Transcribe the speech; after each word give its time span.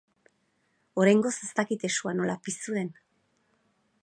Oraingoz 1.03 1.33
ez 1.47 1.51
dakite 1.59 1.93
sua 1.99 2.17
nola 2.21 2.41
piztu 2.49 2.79
den. 2.79 2.91